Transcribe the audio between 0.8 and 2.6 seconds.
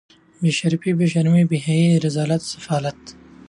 بې شرمي بې حیايي رذالت